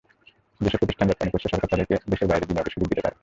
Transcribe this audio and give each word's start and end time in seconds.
যেসব 0.61 0.79
প্রতিষ্ঠান 0.79 1.07
রপ্তানি 1.07 1.31
করছে, 1.31 1.47
সরকার 1.51 1.69
তাদের 1.71 1.85
দেশের 2.09 2.27
বাইরে 2.27 2.45
বিনিয়োগের 2.45 2.73
সুযোগ 2.73 2.87
দিতে 2.89 3.01
পারে। 3.01 3.15